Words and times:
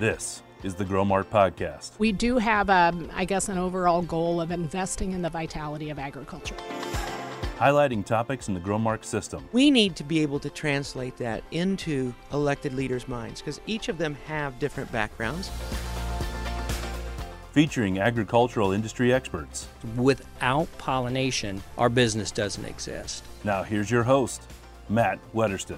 This 0.00 0.42
is 0.62 0.74
the 0.74 0.84
Growmark 0.86 1.26
Podcast. 1.26 1.98
We 1.98 2.10
do 2.10 2.38
have, 2.38 2.70
um, 2.70 3.10
I 3.12 3.26
guess, 3.26 3.50
an 3.50 3.58
overall 3.58 4.00
goal 4.00 4.40
of 4.40 4.50
investing 4.50 5.12
in 5.12 5.20
the 5.20 5.28
vitality 5.28 5.90
of 5.90 5.98
agriculture. 5.98 6.56
Highlighting 7.58 8.06
topics 8.06 8.48
in 8.48 8.54
the 8.54 8.60
Growmark 8.60 9.04
system. 9.04 9.46
We 9.52 9.70
need 9.70 9.96
to 9.96 10.02
be 10.02 10.20
able 10.20 10.40
to 10.40 10.48
translate 10.48 11.18
that 11.18 11.44
into 11.50 12.14
elected 12.32 12.72
leaders' 12.72 13.08
minds 13.08 13.42
because 13.42 13.60
each 13.66 13.90
of 13.90 13.98
them 13.98 14.14
have 14.24 14.58
different 14.58 14.90
backgrounds. 14.90 15.50
Featuring 17.52 17.98
agricultural 17.98 18.72
industry 18.72 19.12
experts. 19.12 19.68
Without 19.96 20.66
pollination, 20.78 21.62
our 21.76 21.90
business 21.90 22.30
doesn't 22.30 22.64
exist. 22.64 23.22
Now, 23.44 23.62
here's 23.62 23.90
your 23.90 24.04
host, 24.04 24.40
Matt 24.88 25.18
Wetterston. 25.34 25.76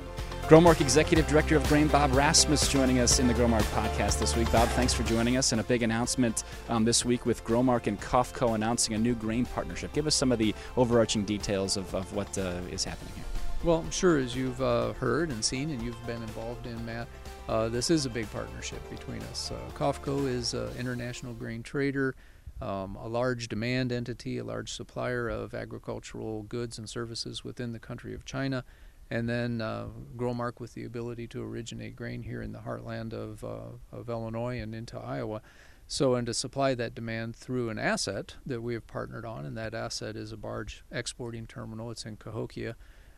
Growmark 0.48 0.80
Executive 0.82 1.26
Director 1.28 1.56
of 1.56 1.66
Grain, 1.68 1.86
Bob 1.86 2.12
Rasmus, 2.12 2.68
joining 2.68 2.98
us 2.98 3.20
in 3.20 3.26
the 3.26 3.32
Growmark 3.32 3.62
podcast 3.72 4.18
this 4.18 4.36
week. 4.36 4.50
Bob, 4.52 4.68
thanks 4.70 4.92
for 4.92 5.02
joining 5.04 5.38
us. 5.38 5.52
And 5.52 5.60
a 5.60 5.64
big 5.64 5.82
announcement 5.82 6.44
um, 6.68 6.84
this 6.84 7.04
week 7.04 7.24
with 7.24 7.42
Growmark 7.44 7.86
and 7.86 7.98
COFCO 7.98 8.54
announcing 8.54 8.94
a 8.94 8.98
new 8.98 9.14
grain 9.14 9.46
partnership. 9.46 9.92
Give 9.94 10.06
us 10.06 10.14
some 10.14 10.30
of 10.30 10.38
the 10.38 10.54
overarching 10.76 11.24
details 11.24 11.76
of, 11.78 11.94
of 11.94 12.12
what 12.12 12.36
uh, 12.36 12.56
is 12.70 12.84
happening 12.84 13.14
here. 13.14 13.24
Well, 13.64 13.78
I'm 13.78 13.90
sure 13.92 14.18
as 14.18 14.36
you've 14.36 14.60
uh, 14.60 14.92
heard 14.94 15.30
and 15.30 15.42
seen 15.42 15.70
and 15.70 15.80
you've 15.80 16.06
been 16.06 16.20
involved 16.20 16.66
in, 16.66 16.84
Matt, 16.84 17.06
uh, 17.48 17.68
this 17.68 17.88
is 17.88 18.04
a 18.04 18.10
big 18.10 18.30
partnership 18.32 18.80
between 18.90 19.22
us. 19.22 19.52
Uh, 19.52 19.70
COFCO 19.74 20.26
is 20.26 20.52
an 20.52 20.68
international 20.76 21.32
grain 21.32 21.62
trader, 21.62 22.14
um, 22.60 22.96
a 22.96 23.08
large 23.08 23.48
demand 23.48 23.92
entity, 23.92 24.38
a 24.38 24.44
large 24.44 24.72
supplier 24.72 25.28
of 25.28 25.54
agricultural 25.54 26.42
goods 26.42 26.78
and 26.78 26.90
services 26.90 27.42
within 27.44 27.72
the 27.72 27.78
country 27.78 28.12
of 28.12 28.24
China, 28.24 28.64
and 29.12 29.28
then 29.28 29.60
uh, 29.60 29.88
Growmark 30.16 30.58
with 30.58 30.72
the 30.72 30.84
ability 30.84 31.26
to 31.28 31.42
originate 31.42 31.94
grain 31.94 32.22
here 32.22 32.40
in 32.40 32.52
the 32.52 32.60
heartland 32.60 33.12
of, 33.12 33.44
uh, 33.44 33.76
of 33.92 34.08
Illinois 34.08 34.58
and 34.58 34.74
into 34.74 34.98
Iowa. 34.98 35.42
So, 35.86 36.14
and 36.14 36.26
to 36.26 36.32
supply 36.32 36.74
that 36.76 36.94
demand 36.94 37.36
through 37.36 37.68
an 37.68 37.78
asset 37.78 38.36
that 38.46 38.62
we 38.62 38.72
have 38.72 38.86
partnered 38.86 39.26
on, 39.26 39.44
and 39.44 39.54
that 39.58 39.74
asset 39.74 40.16
is 40.16 40.32
a 40.32 40.38
barge 40.38 40.82
exporting 40.90 41.46
terminal. 41.46 41.90
It's 41.90 42.06
in 42.06 42.16
Cahokia, 42.16 42.74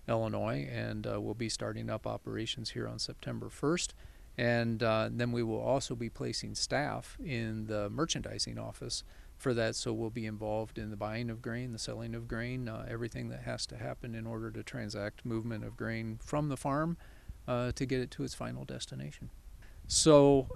Illinois, 0.08 0.68
and 0.68 1.06
uh, 1.06 1.20
we'll 1.20 1.34
be 1.34 1.48
starting 1.48 1.88
up 1.88 2.08
operations 2.08 2.70
here 2.70 2.88
on 2.88 2.98
September 2.98 3.46
1st. 3.46 3.90
And 4.36 4.82
uh, 4.82 5.10
then 5.12 5.30
we 5.30 5.44
will 5.44 5.60
also 5.60 5.94
be 5.94 6.10
placing 6.10 6.56
staff 6.56 7.16
in 7.24 7.66
the 7.66 7.88
merchandising 7.88 8.58
office 8.58 9.04
for 9.36 9.54
that. 9.54 9.76
So 9.76 9.92
we'll 9.92 10.10
be 10.10 10.26
involved 10.26 10.78
in 10.78 10.90
the 10.90 10.96
buying 10.96 11.30
of 11.30 11.42
grain, 11.42 11.72
the 11.72 11.78
selling 11.78 12.14
of 12.14 12.28
grain, 12.28 12.68
uh, 12.68 12.86
everything 12.88 13.28
that 13.28 13.42
has 13.42 13.66
to 13.66 13.76
happen 13.76 14.14
in 14.14 14.26
order 14.26 14.50
to 14.50 14.62
transact 14.62 15.24
movement 15.24 15.64
of 15.64 15.76
grain 15.76 16.18
from 16.22 16.48
the 16.48 16.56
farm 16.56 16.96
uh, 17.46 17.72
to 17.72 17.86
get 17.86 18.00
it 18.00 18.10
to 18.12 18.24
its 18.24 18.34
final 18.34 18.64
destination. 18.64 19.30
So 19.86 20.48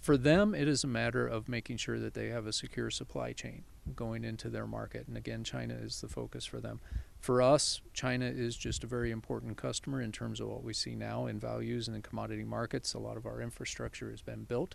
for 0.00 0.16
them, 0.16 0.54
it 0.54 0.68
is 0.68 0.84
a 0.84 0.88
matter 0.88 1.26
of 1.26 1.48
making 1.48 1.76
sure 1.76 1.98
that 1.98 2.14
they 2.14 2.28
have 2.28 2.46
a 2.46 2.52
secure 2.52 2.90
supply 2.90 3.32
chain 3.32 3.64
going 3.94 4.24
into 4.24 4.48
their 4.48 4.66
market. 4.66 5.06
And 5.08 5.16
again, 5.16 5.44
China 5.44 5.74
is 5.74 6.00
the 6.00 6.08
focus 6.08 6.44
for 6.44 6.60
them. 6.60 6.80
For 7.18 7.42
us, 7.42 7.80
China 7.92 8.24
is 8.24 8.56
just 8.56 8.84
a 8.84 8.86
very 8.86 9.10
important 9.10 9.56
customer 9.56 10.00
in 10.00 10.12
terms 10.12 10.40
of 10.40 10.48
what 10.48 10.62
we 10.62 10.72
see 10.72 10.94
now 10.94 11.26
in 11.26 11.38
values 11.38 11.86
and 11.86 11.96
in 11.96 12.02
commodity 12.02 12.44
markets. 12.44 12.94
A 12.94 12.98
lot 12.98 13.16
of 13.16 13.26
our 13.26 13.42
infrastructure 13.42 14.10
has 14.10 14.22
been 14.22 14.44
built 14.44 14.74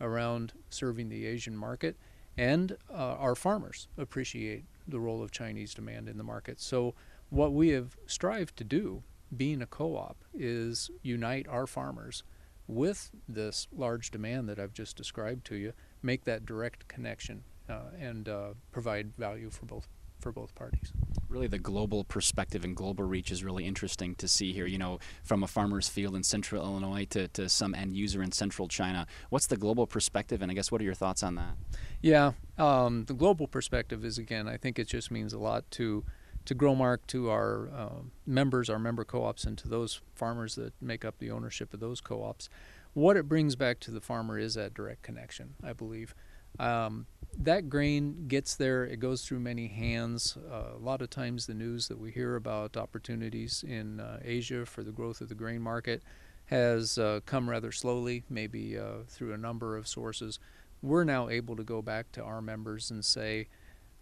around 0.00 0.52
serving 0.70 1.08
the 1.08 1.26
Asian 1.26 1.56
market, 1.56 1.96
and 2.36 2.76
uh, 2.90 2.94
our 2.94 3.34
farmers 3.34 3.88
appreciate 3.96 4.64
the 4.86 5.00
role 5.00 5.22
of 5.22 5.30
Chinese 5.30 5.74
demand 5.74 6.08
in 6.08 6.18
the 6.18 6.24
market. 6.24 6.60
So, 6.60 6.94
what 7.30 7.52
we 7.52 7.70
have 7.70 7.96
strived 8.06 8.56
to 8.58 8.64
do, 8.64 9.02
being 9.36 9.62
a 9.62 9.66
co 9.66 9.96
op, 9.96 10.24
is 10.32 10.90
unite 11.02 11.46
our 11.48 11.66
farmers 11.66 12.22
with 12.66 13.10
this 13.28 13.66
large 13.72 14.10
demand 14.10 14.48
that 14.48 14.58
I've 14.58 14.72
just 14.72 14.96
described 14.96 15.44
to 15.46 15.56
you, 15.56 15.72
make 16.02 16.24
that 16.24 16.46
direct 16.46 16.88
connection, 16.88 17.44
uh, 17.68 17.90
and 17.98 18.28
uh, 18.28 18.48
provide 18.72 19.16
value 19.16 19.50
for 19.50 19.66
both 19.66 19.88
for 20.24 20.32
both 20.32 20.54
parties. 20.54 20.92
Really, 21.28 21.46
the 21.46 21.58
global 21.58 22.02
perspective 22.02 22.64
and 22.64 22.74
global 22.74 23.04
reach 23.04 23.30
is 23.30 23.44
really 23.44 23.66
interesting 23.66 24.14
to 24.16 24.26
see 24.26 24.52
here. 24.52 24.66
You 24.66 24.78
know, 24.78 24.98
from 25.22 25.42
a 25.42 25.46
farmer's 25.46 25.88
field 25.88 26.16
in 26.16 26.22
central 26.22 26.64
Illinois 26.64 27.04
to, 27.10 27.28
to 27.28 27.48
some 27.48 27.74
end 27.74 27.94
user 27.94 28.22
in 28.22 28.32
central 28.32 28.66
China. 28.66 29.06
What's 29.28 29.46
the 29.46 29.58
global 29.58 29.86
perspective, 29.86 30.40
and 30.40 30.50
I 30.50 30.54
guess 30.54 30.72
what 30.72 30.80
are 30.80 30.84
your 30.84 30.94
thoughts 30.94 31.22
on 31.22 31.34
that? 31.34 31.56
Yeah, 32.00 32.32
um, 32.56 33.04
the 33.04 33.12
global 33.14 33.46
perspective 33.46 34.04
is 34.04 34.16
again, 34.16 34.48
I 34.48 34.56
think 34.56 34.78
it 34.78 34.88
just 34.88 35.10
means 35.10 35.34
a 35.34 35.38
lot 35.38 35.70
to 35.72 36.04
to 36.46 36.54
Growmark, 36.54 36.98
to 37.08 37.30
our 37.30 37.68
uh, 37.68 38.00
members, 38.26 38.68
our 38.70 38.78
member 38.78 39.04
co-ops, 39.04 39.44
and 39.44 39.56
to 39.58 39.68
those 39.68 40.00
farmers 40.14 40.54
that 40.56 40.72
make 40.80 41.04
up 41.04 41.18
the 41.18 41.30
ownership 41.30 41.72
of 41.74 41.80
those 41.80 42.00
co-ops. 42.00 42.48
What 42.94 43.16
it 43.16 43.28
brings 43.28 43.56
back 43.56 43.80
to 43.80 43.90
the 43.90 44.00
farmer 44.00 44.38
is 44.38 44.54
that 44.54 44.72
direct 44.72 45.02
connection, 45.02 45.54
I 45.62 45.72
believe. 45.72 46.14
Um, 46.58 47.06
that 47.38 47.68
grain 47.68 48.26
gets 48.28 48.54
there, 48.56 48.84
it 48.84 48.98
goes 49.00 49.26
through 49.26 49.40
many 49.40 49.68
hands. 49.68 50.36
Uh, 50.50 50.76
a 50.76 50.78
lot 50.78 51.02
of 51.02 51.10
times, 51.10 51.46
the 51.46 51.54
news 51.54 51.88
that 51.88 51.98
we 51.98 52.10
hear 52.10 52.36
about 52.36 52.76
opportunities 52.76 53.64
in 53.66 54.00
uh, 54.00 54.20
Asia 54.24 54.64
for 54.66 54.82
the 54.82 54.92
growth 54.92 55.20
of 55.20 55.28
the 55.28 55.34
grain 55.34 55.62
market 55.62 56.02
has 56.46 56.98
uh, 56.98 57.20
come 57.24 57.48
rather 57.48 57.72
slowly, 57.72 58.24
maybe 58.28 58.78
uh, 58.78 59.04
through 59.08 59.32
a 59.32 59.38
number 59.38 59.76
of 59.76 59.88
sources. 59.88 60.38
We're 60.82 61.04
now 61.04 61.28
able 61.28 61.56
to 61.56 61.64
go 61.64 61.80
back 61.80 62.12
to 62.12 62.22
our 62.22 62.42
members 62.42 62.90
and 62.90 63.04
say, 63.04 63.48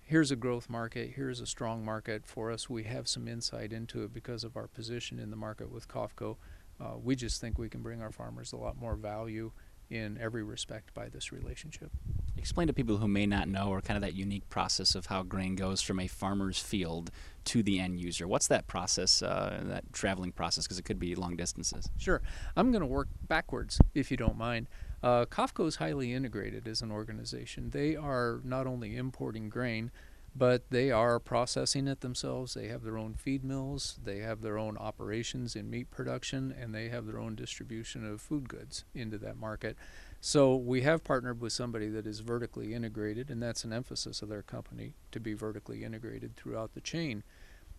here's 0.01 0.31
a 0.31 0.37
growth 0.37 0.69
market, 0.69 1.13
here's 1.15 1.41
a 1.41 1.47
strong 1.47 1.85
market 1.85 2.27
for 2.27 2.51
us. 2.51 2.69
We 2.69 2.85
have 2.85 3.07
some 3.07 3.29
insight 3.29 3.73
into 3.73 4.03
it 4.03 4.13
because 4.13 4.43
of 4.43 4.57
our 4.57 4.67
position 4.67 5.19
in 5.19 5.31
the 5.31 5.37
market 5.37 5.71
with 5.71 5.89
COFCO. 5.89 6.37
Uh, 6.81 6.97
we 7.03 7.15
just 7.15 7.41
think 7.41 7.59
we 7.59 7.69
can 7.69 7.83
bring 7.83 8.03
our 8.03 8.11
farmers 8.11 8.53
a 8.53 8.57
lot 8.57 8.77
more 8.77 8.97
value 8.97 9.53
in 9.93 10.19
every 10.19 10.43
respect 10.43 10.95
by 10.95 11.09
this 11.09 11.31
relationship. 11.33 11.91
Explain 12.37 12.67
to 12.67 12.73
people 12.73 12.97
who 12.97 13.07
may 13.07 13.27
not 13.27 13.47
know, 13.47 13.69
or 13.69 13.81
kind 13.81 13.97
of 13.97 14.03
that 14.03 14.15
unique 14.15 14.49
process 14.49 14.95
of 14.95 15.07
how 15.07 15.23
grain 15.23 15.55
goes 15.55 15.83
from 15.83 16.01
a 16.01 16.07
farmer's 16.07 16.59
field 16.59 17.11
to 17.45 17.63
the 17.63 17.79
end 17.79 18.01
user. 18.01 18.27
What's 18.27 18.49
that 18.49 18.67
process, 18.67 19.23
uh, 19.23 19.61
that 19.65 19.93
traveling 19.93 20.33
process? 20.33 20.65
Because 20.65 20.79
it 20.79 20.85
could 20.85 20.99
be 20.99 21.15
long 21.15 21.37
distances. 21.37 21.91
Sure. 21.99 22.23
I'm 22.57 22.73
going 22.73 22.81
to 22.81 22.87
work 22.87 23.09
backwards, 23.29 23.81
if 23.95 24.11
you 24.11 24.17
don't 24.17 24.39
mind. 24.39 24.67
Uh, 25.03 25.27
COFCO 25.27 25.67
is 25.67 25.77
highly 25.77 26.13
integrated 26.13 26.67
as 26.67 26.81
an 26.81 26.91
organization. 26.91 27.71
They 27.71 27.95
are 27.95 28.41
not 28.45 28.67
only 28.67 28.97
importing 28.97 29.49
grain, 29.49 29.91
but 30.35 30.71
they 30.71 30.91
are 30.91 31.19
processing 31.19 31.87
it 31.87 32.01
themselves. 32.01 32.55
They 32.55 32.69
have 32.69 32.83
their 32.83 32.97
own 32.97 33.15
feed 33.15 33.45
mills, 33.45 33.99
they 34.03 34.19
have 34.19 34.41
their 34.41 34.59
own 34.59 34.79
operations 34.79 35.55
in 35.55 35.71
meat 35.71 35.91
production, 35.91 36.55
and 36.59 36.75
they 36.75 36.89
have 36.89 37.07
their 37.07 37.19
own 37.19 37.35
distribution 37.35 38.07
of 38.07 38.21
food 38.21 38.49
goods 38.49 38.85
into 38.95 39.19
that 39.19 39.37
market. 39.37 39.77
So 40.21 40.55
we 40.55 40.83
have 40.83 41.05
partnered 41.05 41.41
with 41.41 41.53
somebody 41.53 41.89
that 41.89 42.07
is 42.07 42.21
vertically 42.21 42.75
integrated, 42.75 43.31
and 43.31 43.43
that's 43.43 43.65
an 43.65 43.73
emphasis 43.73 44.23
of 44.23 44.29
their 44.29 44.43
company 44.43 44.95
to 45.11 45.21
be 45.21 45.35
vertically 45.35 45.85
integrated 45.85 46.37
throughout 46.37 46.75
the 46.75 46.81
chain 46.81 47.25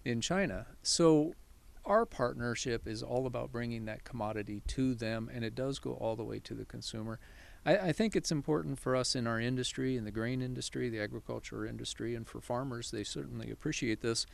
in 0.05 0.21
China. 0.21 0.67
So 0.83 1.33
our 1.85 2.05
partnership 2.05 2.87
is 2.87 3.01
all 3.01 3.25
about 3.25 3.51
bringing 3.51 3.85
that 3.85 4.03
commodity 4.03 4.61
to 4.67 4.93
them, 4.93 5.29
and 5.33 5.43
it 5.43 5.55
does 5.55 5.79
go 5.79 5.93
all 5.93 6.15
the 6.15 6.23
way 6.23 6.39
to 6.39 6.53
the 6.53 6.65
consumer. 6.65 7.19
I, 7.65 7.77
I, 7.77 7.91
think 7.91 8.15
it's 8.15 8.31
important 8.31 8.79
for 8.79 8.95
us 8.95 9.15
in 9.15 9.27
our 9.27 9.39
industry, 9.39 9.95
in 9.95 10.05
the 10.05 10.11
grain 10.11 10.41
industry, 10.41 10.89
the 10.89 10.99
agriculture 10.99 11.65
industry, 11.65 12.15
and 12.15 12.27
for 12.27 12.41
farmers, 12.41 12.91
they 12.91 13.03
certainly 13.03 13.51
appreciate 13.51 14.01
this, 14.01 14.25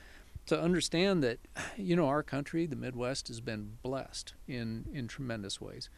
to 0.47 0.59
understand 0.59 1.23
that, 1.23 1.39
you 1.77 1.95
know, 1.95 2.07
our 2.07 2.23
country, 2.23 2.65
the 2.65 2.75
Midwest, 2.75 3.27
has 3.27 3.41
been 3.41 3.77
blessed 3.83 4.33
in, 4.47 4.85
in 4.93 5.07
tremendous 5.07 5.61
ways. 5.61 5.89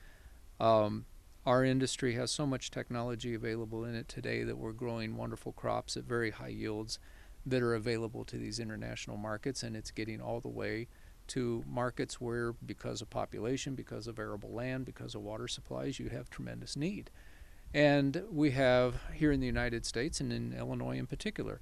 Um, 0.59 1.05
our 1.45 1.63
industry 1.63 2.13
has 2.15 2.31
so 2.31 2.45
much 2.45 2.69
technology 2.69 3.33
available 3.33 3.83
in 3.83 3.95
it 3.95 4.07
today 4.07 4.43
that 4.43 4.57
we're 4.57 4.73
growing 4.73 5.17
wonderful 5.17 5.53
crops 5.53 5.97
at 5.97 6.03
very 6.03 6.31
high 6.31 6.49
yields 6.49 6.99
that 7.45 7.63
are 7.63 7.73
available 7.73 8.23
to 8.25 8.37
these 8.37 8.59
international 8.59 9.17
markets, 9.17 9.63
and 9.63 9.75
it's 9.75 9.89
getting 9.89 10.21
all 10.21 10.39
the 10.39 10.49
way 10.49 10.87
to 11.31 11.63
markets 11.67 12.19
where, 12.19 12.53
because 12.53 13.01
of 13.01 13.09
population, 13.09 13.75
because 13.75 14.07
of 14.07 14.19
arable 14.19 14.51
land, 14.51 14.85
because 14.85 15.15
of 15.15 15.21
water 15.21 15.47
supplies, 15.47 15.99
you 15.99 16.09
have 16.09 16.29
tremendous 16.29 16.75
need. 16.75 17.09
And 17.73 18.23
we 18.29 18.51
have 18.51 19.01
here 19.13 19.31
in 19.31 19.39
the 19.39 19.47
United 19.47 19.85
States 19.85 20.19
and 20.19 20.33
in 20.33 20.53
Illinois 20.53 20.97
in 20.97 21.07
particular, 21.07 21.61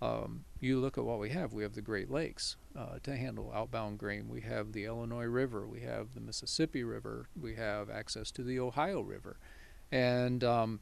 um, 0.00 0.44
you 0.60 0.80
look 0.80 0.96
at 0.96 1.04
what 1.04 1.18
we 1.18 1.30
have. 1.30 1.52
We 1.52 1.62
have 1.62 1.74
the 1.74 1.82
Great 1.82 2.10
Lakes 2.10 2.56
uh, 2.76 2.98
to 3.02 3.16
handle 3.16 3.52
outbound 3.54 3.98
grain. 3.98 4.28
We 4.28 4.40
have 4.40 4.72
the 4.72 4.86
Illinois 4.86 5.26
River. 5.26 5.66
We 5.66 5.80
have 5.82 6.14
the 6.14 6.20
Mississippi 6.20 6.82
River. 6.82 7.28
We 7.38 7.54
have 7.56 7.90
access 7.90 8.30
to 8.32 8.42
the 8.42 8.58
Ohio 8.58 9.02
River. 9.02 9.36
And 9.92 10.42
um, 10.42 10.80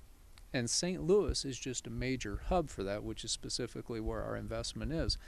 and 0.53 0.71
St. 0.71 1.03
Louis 1.03 1.45
is 1.45 1.59
just 1.59 1.87
a 1.87 1.91
major 1.91 2.43
hub 2.49 2.71
for 2.71 2.83
that, 2.85 3.05
which 3.05 3.25
is 3.25 3.31
specifically 3.31 4.01
where 4.01 4.23
our 4.23 4.37
investment 4.37 4.93
is. 4.93 5.19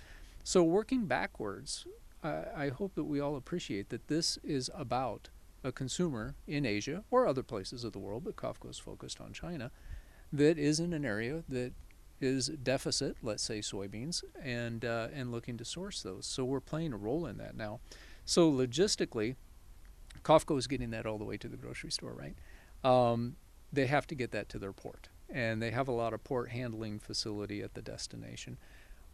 So, 0.44 0.62
working 0.62 1.06
backwards, 1.06 1.86
I, 2.22 2.68
hope 2.68 2.94
that 2.94 3.04
we 3.04 3.20
all 3.20 3.36
appreciate 3.36 3.88
that 3.88 4.08
this 4.08 4.38
is 4.44 4.70
about 4.74 5.30
a 5.64 5.72
consumer 5.72 6.34
in 6.46 6.64
Asia 6.64 7.04
or 7.10 7.26
other 7.26 7.42
places 7.42 7.84
of 7.84 7.92
the 7.92 7.98
world, 7.98 8.24
but 8.24 8.36
COFCO 8.36 8.70
is 8.70 8.78
focused 8.78 9.20
on 9.20 9.32
China, 9.32 9.70
that 10.32 10.58
is 10.58 10.80
in 10.80 10.92
an 10.92 11.04
area 11.04 11.44
that 11.48 11.72
is 12.20 12.48
deficit, 12.48 13.16
let's 13.22 13.42
say 13.42 13.58
soybeans, 13.58 14.22
and 14.42 14.84
uh, 14.84 15.08
and 15.12 15.32
looking 15.32 15.56
to 15.58 15.64
source 15.64 16.02
those. 16.02 16.24
So 16.24 16.44
we're 16.44 16.60
playing 16.60 16.92
a 16.92 16.96
role 16.96 17.26
in 17.26 17.36
that 17.38 17.56
now. 17.56 17.80
So 18.24 18.50
logistically, 18.50 19.34
COFCO 20.22 20.56
is 20.58 20.66
getting 20.66 20.90
that 20.90 21.06
all 21.06 21.18
the 21.18 21.24
way 21.24 21.36
to 21.36 21.48
the 21.48 21.56
grocery 21.56 21.90
store, 21.90 22.14
right? 22.14 22.36
Um, 22.84 23.36
they 23.72 23.86
have 23.86 24.06
to 24.08 24.14
get 24.14 24.30
that 24.30 24.48
to 24.50 24.58
their 24.58 24.72
port, 24.72 25.08
and 25.28 25.60
they 25.60 25.72
have 25.72 25.88
a 25.88 25.92
lot 25.92 26.12
of 26.12 26.22
port 26.22 26.50
handling 26.50 27.00
facility 27.00 27.62
at 27.62 27.74
the 27.74 27.82
destination. 27.82 28.58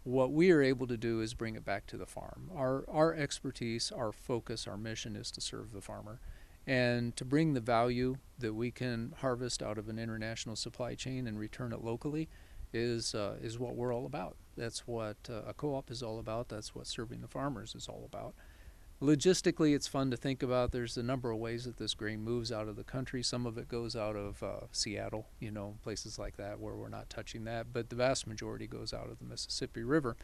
What 0.09 0.33
we 0.33 0.51
are 0.53 0.63
able 0.63 0.87
to 0.87 0.97
do 0.97 1.21
is 1.21 1.35
bring 1.35 1.55
it 1.55 1.67
back 1.67 1.87
to 1.89 1.99
the 1.99 2.07
farm. 2.07 2.51
Our 2.57 2.83
our 2.89 3.13
expertise, 3.13 3.93
our 3.93 4.11
focus, 4.11 4.67
our 4.67 4.79
mission 4.79 5.15
is 5.15 5.31
to 5.33 5.43
serve 5.43 5.73
the 5.73 5.83
farmer, 5.83 6.19
and 6.67 7.15
to 7.17 7.27
bring 7.27 7.53
the 7.53 7.61
value 7.61 8.17
that 8.39 8.55
we 8.55 8.71
can 8.71 9.13
harvest 9.19 9.63
out 9.63 9.77
of 9.77 9.87
an 9.87 9.99
international 9.99 10.57
supply 10.57 10.95
chain 10.95 11.27
and 11.27 11.39
return 11.39 11.75
it 11.75 11.85
locally 11.85 12.31
is 12.73 13.15
uh, 13.15 13.37
is 13.43 13.59
what 13.59 13.77
we're 13.77 13.95
all 13.95 14.07
about. 14.07 14.39
That's 14.57 14.87
what 14.87 15.19
uh, 15.29 15.43
a 15.47 15.53
co-op 15.53 15.91
is 15.91 16.03
all 16.03 16.19
about. 16.19 16.49
That's 16.49 16.75
what 16.75 16.87
serving 16.87 17.21
the 17.21 17.29
farmers 17.29 17.75
is 17.75 17.87
all 17.87 18.09
about. 18.11 18.33
Logistically, 19.01 19.77
it's 19.77 19.87
fun 19.87 20.11
to 20.11 20.17
think 20.17 20.43
about. 20.43 20.73
There's 20.73 20.97
a 20.97 21.05
number 21.05 21.31
of 21.31 21.39
ways 21.39 21.65
that 21.67 21.77
this 21.77 21.95
grain 21.95 22.21
moves 22.21 22.51
out 22.51 22.67
of 22.67 22.75
the 22.75 22.83
country. 22.83 23.23
Some 23.23 23.47
of 23.47 23.57
it 23.57 23.69
goes 23.69 23.95
out 23.95 24.17
of 24.17 24.43
uh, 24.43 24.67
Seattle, 24.73 25.29
you 25.39 25.53
know, 25.53 25.77
places 25.85 26.19
like 26.19 26.37
that 26.37 26.59
where 26.59 26.75
we're 26.75 26.89
not 26.89 27.09
touching 27.09 27.45
that, 27.45 27.73
but 27.73 27.91
the 27.91 27.97
vast 27.97 28.27
majority 28.27 28.67
goes 28.67 28.93
out 28.93 29.09
of 29.09 29.21
the 29.21 29.25
Mississippi 29.25 29.85
River. 29.85 30.17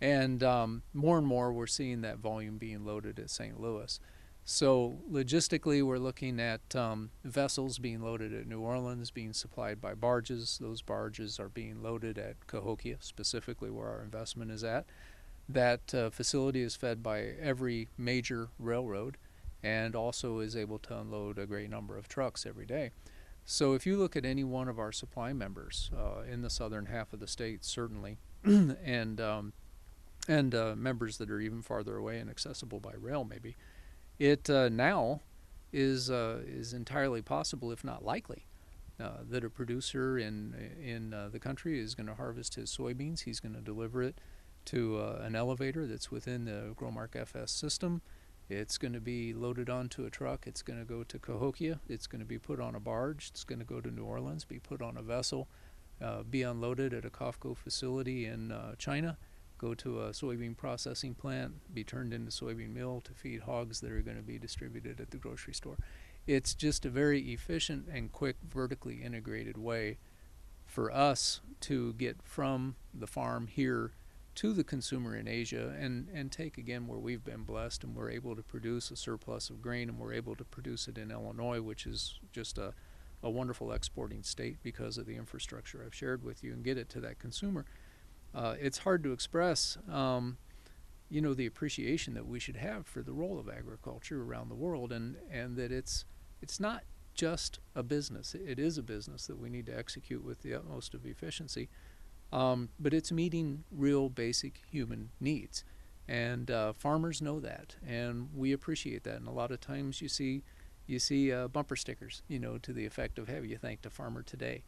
And 0.00 0.42
um, 0.42 0.82
more 0.94 1.18
and 1.18 1.26
more, 1.26 1.52
we're 1.52 1.66
seeing 1.66 2.00
that 2.02 2.18
volume 2.18 2.56
being 2.56 2.86
loaded 2.86 3.18
at 3.18 3.28
St. 3.28 3.60
Louis. 3.60 4.00
So 4.48 5.00
logistically, 5.10 5.82
we're 5.82 5.98
looking 5.98 6.40
at 6.40 6.74
um, 6.74 7.10
vessels 7.22 7.78
being 7.78 8.00
loaded 8.00 8.32
at 8.32 8.46
New 8.46 8.60
Orleans, 8.60 9.10
being 9.10 9.34
supplied 9.34 9.80
by 9.80 9.94
barges. 9.94 10.56
Those 10.58 10.80
barges 10.80 11.38
are 11.38 11.48
being 11.48 11.82
loaded 11.82 12.16
at 12.16 12.46
Cahokia, 12.46 12.98
specifically 13.00 13.70
where 13.70 13.88
our 13.88 14.02
investment 14.02 14.52
is 14.52 14.64
at. 14.64 14.86
That 15.48 15.94
uh, 15.94 16.10
facility 16.10 16.62
is 16.62 16.74
fed 16.74 17.02
by 17.02 17.20
every 17.40 17.88
major 17.96 18.48
railroad 18.58 19.16
and 19.62 19.94
also 19.94 20.40
is 20.40 20.56
able 20.56 20.78
to 20.78 20.98
unload 20.98 21.38
a 21.38 21.46
great 21.46 21.70
number 21.70 21.96
of 21.96 22.08
trucks 22.08 22.46
every 22.46 22.66
day. 22.66 22.90
So 23.44 23.74
if 23.74 23.86
you 23.86 23.96
look 23.96 24.16
at 24.16 24.24
any 24.24 24.42
one 24.42 24.68
of 24.68 24.78
our 24.78 24.90
supply 24.90 25.32
members 25.32 25.90
uh, 25.96 26.22
in 26.22 26.42
the 26.42 26.50
southern 26.50 26.86
half 26.86 27.12
of 27.12 27.20
the 27.20 27.28
state, 27.28 27.64
certainly, 27.64 28.18
and 28.44 29.20
um, 29.20 29.52
and 30.28 30.54
uh, 30.54 30.74
members 30.76 31.18
that 31.18 31.30
are 31.30 31.40
even 31.40 31.62
farther 31.62 31.96
away 31.96 32.18
and 32.18 32.28
accessible 32.28 32.80
by 32.80 32.92
rail, 32.98 33.24
maybe 33.24 33.56
it 34.18 34.50
uh, 34.50 34.68
now 34.68 35.20
is 35.72 36.10
uh, 36.10 36.40
is 36.44 36.72
entirely 36.72 37.22
possible, 37.22 37.70
if 37.70 37.84
not 37.84 38.04
likely, 38.04 38.46
uh, 39.00 39.18
that 39.28 39.44
a 39.44 39.50
producer 39.50 40.18
in 40.18 40.72
in 40.82 41.14
uh, 41.14 41.28
the 41.30 41.38
country 41.38 41.78
is 41.78 41.94
going 41.94 42.08
to 42.08 42.14
harvest 42.14 42.56
his 42.56 42.76
soybeans. 42.76 43.22
He's 43.22 43.38
going 43.38 43.54
to 43.54 43.60
deliver 43.60 44.02
it 44.02 44.18
to 44.66 44.98
uh, 44.98 45.22
an 45.22 45.34
elevator 45.34 45.86
that's 45.86 46.10
within 46.10 46.44
the 46.44 46.74
Growmark 46.76 47.16
FS 47.16 47.50
system. 47.50 48.02
It's 48.48 48.78
going 48.78 48.92
to 48.92 49.00
be 49.00 49.34
loaded 49.34 49.68
onto 49.68 50.06
a 50.06 50.10
truck. 50.10 50.46
It's 50.46 50.62
going 50.62 50.78
to 50.78 50.84
go 50.84 51.02
to 51.02 51.18
Cahokia. 51.18 51.80
It's 51.88 52.06
going 52.06 52.20
to 52.20 52.26
be 52.26 52.38
put 52.38 52.60
on 52.60 52.74
a 52.74 52.80
barge. 52.80 53.30
It's 53.30 53.42
going 53.42 53.58
to 53.58 53.64
go 53.64 53.80
to 53.80 53.90
New 53.90 54.04
Orleans, 54.04 54.44
be 54.44 54.60
put 54.60 54.80
on 54.80 54.96
a 54.96 55.02
vessel, 55.02 55.48
uh, 56.00 56.22
be 56.22 56.42
unloaded 56.42 56.94
at 56.94 57.04
a 57.04 57.10
COFCO 57.10 57.56
facility 57.56 58.26
in 58.26 58.54
China 58.78 59.16
go 59.58 59.74
to 59.74 60.02
a 60.02 60.10
soybean 60.10 60.56
processing 60.56 61.14
plant, 61.14 61.74
be 61.74 61.84
turned 61.84 62.12
into 62.12 62.30
soybean 62.30 62.74
meal 62.74 63.00
to 63.02 63.12
feed 63.12 63.42
hogs 63.42 63.80
that 63.80 63.90
are 63.90 64.02
going 64.02 64.16
to 64.16 64.22
be 64.22 64.38
distributed 64.38 65.00
at 65.00 65.10
the 65.10 65.16
grocery 65.16 65.54
store. 65.54 65.78
It's 66.26 66.54
just 66.54 66.84
a 66.84 66.90
very 66.90 67.20
efficient 67.32 67.86
and 67.90 68.12
quick, 68.12 68.36
vertically 68.46 69.02
integrated 69.02 69.56
way 69.56 69.98
for 70.64 70.90
us 70.90 71.40
to 71.60 71.92
get 71.94 72.16
from 72.22 72.74
the 72.92 73.06
farm 73.06 73.46
here 73.46 73.92
to 74.36 74.52
the 74.52 74.64
consumer 74.64 75.16
in 75.16 75.26
Asia 75.26 75.74
and, 75.78 76.08
and 76.14 76.30
take 76.30 76.58
again 76.58 76.86
where 76.86 76.98
we've 76.98 77.24
been 77.24 77.42
blessed 77.42 77.84
and 77.84 77.94
we're 77.94 78.10
able 78.10 78.36
to 78.36 78.42
produce 78.42 78.90
a 78.90 78.96
surplus 78.96 79.50
of 79.50 79.60
grain 79.60 79.88
and 79.88 79.98
we're 79.98 80.12
able 80.12 80.36
to 80.36 80.44
produce 80.44 80.88
it 80.88 80.98
in 80.98 81.10
Illinois, 81.10 81.60
which 81.60 81.86
is 81.86 82.20
just 82.32 82.58
a, 82.58 82.72
a 83.22 83.30
wonderful 83.30 83.72
exporting 83.72 84.22
state 84.22 84.58
because 84.62 84.98
of 84.98 85.06
the 85.06 85.16
infrastructure 85.16 85.82
I've 85.84 85.94
shared 85.94 86.22
with 86.22 86.44
you 86.44 86.52
and 86.52 86.62
get 86.62 86.78
it 86.78 86.88
to 86.90 87.00
that 87.00 87.18
consumer 87.18 87.64
uh, 88.36 88.54
it's 88.60 88.78
hard 88.78 89.02
to 89.02 89.12
express, 89.12 89.78
um, 89.90 90.36
you 91.08 91.22
know, 91.22 91.32
the 91.32 91.46
appreciation 91.46 92.12
that 92.14 92.26
we 92.26 92.38
should 92.38 92.56
have 92.56 92.86
for 92.86 93.02
the 93.02 93.12
role 93.12 93.38
of 93.38 93.48
agriculture 93.48 94.22
around 94.22 94.50
the 94.50 94.54
world, 94.54 94.92
and 94.92 95.16
and 95.30 95.56
that 95.56 95.72
it's 95.72 96.04
it's 96.42 96.60
not 96.60 96.84
just 97.14 97.60
a 97.74 97.82
business. 97.82 98.34
It 98.34 98.58
is 98.58 98.76
a 98.76 98.82
business 98.82 99.26
that 99.26 99.38
we 99.38 99.48
need 99.48 99.66
to 99.66 99.76
execute 99.76 100.22
with 100.22 100.42
the 100.42 100.52
utmost 100.52 100.92
of 100.92 101.06
efficiency, 101.06 101.70
um, 102.36 102.68
but 102.78 102.92
it's 102.92 103.10
meeting 103.10 103.64
real 103.72 104.10
basic 104.10 104.60
human 104.70 105.10
needs, 105.20 105.64
and 106.06 106.50
uh, 106.50 106.74
farmers 106.74 107.22
know 107.22 107.40
that, 107.40 107.76
and 107.86 108.28
we 108.34 108.52
appreciate 108.52 109.04
that. 109.04 109.16
And 109.16 109.26
a 109.26 109.32
lot 109.32 109.50
of 109.50 109.60
times 109.60 110.02
you 110.02 110.08
see 110.08 110.42
you 110.86 110.98
see 110.98 111.32
uh, 111.32 111.48
bumper 111.48 111.76
stickers, 111.76 112.22
you 112.28 112.38
know, 112.38 112.58
to 112.58 112.72
the 112.74 112.84
effect 112.84 113.18
of 113.18 113.28
"Have 113.28 113.46
you 113.46 113.56
thanked 113.56 113.86
a 113.86 113.90
farmer 113.90 114.22
today?" 114.22 114.64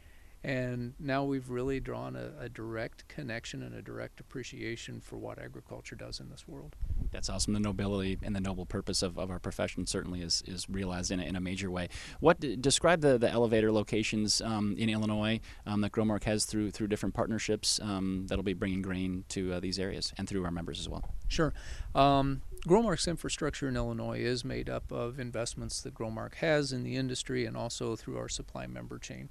And 0.48 0.94
now 0.98 1.24
we've 1.24 1.50
really 1.50 1.78
drawn 1.78 2.16
a, 2.16 2.32
a, 2.40 2.48
direct 2.48 3.06
connection 3.06 3.62
and 3.62 3.74
a 3.74 3.82
direct 3.82 4.18
appreciation 4.18 4.98
for 4.98 5.18
what 5.18 5.38
agriculture 5.38 5.94
does 5.94 6.20
in 6.20 6.30
this 6.30 6.48
world. 6.48 6.74
That's 7.10 7.28
awesome. 7.28 7.52
The 7.52 7.60
nobility 7.60 8.16
and 8.22 8.34
the 8.34 8.40
noble 8.40 8.64
purpose 8.64 9.02
of, 9.02 9.18
of 9.18 9.30
our 9.30 9.38
profession 9.38 9.86
certainly 9.86 10.22
is, 10.22 10.42
is 10.46 10.66
realized 10.66 11.10
in 11.10 11.20
a, 11.20 11.22
in 11.22 11.36
a 11.36 11.40
major 11.40 11.70
way. 11.70 11.90
What 12.20 12.40
describe 12.62 13.02
the, 13.02 13.18
the 13.18 13.30
elevator 13.30 13.70
locations 13.70 14.40
um, 14.40 14.74
in 14.78 14.88
Illinois 14.88 15.40
um, 15.66 15.82
that 15.82 15.92
Growmark 15.92 16.24
has 16.24 16.46
through 16.46 16.70
through 16.70 16.86
different 16.86 17.14
partnerships 17.14 17.78
um, 17.82 18.24
that'll 18.26 18.42
be 18.42 18.54
bringing 18.54 18.80
grain 18.80 19.26
to 19.28 19.52
uh, 19.52 19.60
these 19.60 19.78
areas 19.78 20.14
and 20.16 20.26
through 20.26 20.46
our 20.46 20.50
members 20.50 20.80
as 20.80 20.88
well. 20.88 21.04
Sure. 21.28 21.52
Um, 21.94 22.40
Growmark's 22.66 23.06
infrastructure 23.06 23.68
in 23.68 23.76
Illinois 23.76 24.20
is 24.20 24.46
made 24.46 24.70
up 24.70 24.90
of 24.90 25.20
investments 25.20 25.82
that 25.82 25.92
Growmark 25.92 26.36
has 26.36 26.72
in 26.72 26.84
the 26.84 26.96
industry 26.96 27.44
and 27.44 27.54
also 27.54 27.96
through 27.96 28.16
our 28.16 28.30
supply 28.30 28.66
member 28.66 28.98
chain 28.98 29.28